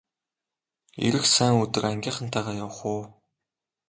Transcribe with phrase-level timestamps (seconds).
[1.05, 3.01] Ирэх сайн өдөр ангийнхантайгаа явах уу!